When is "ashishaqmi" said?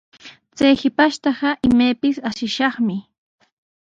2.29-2.97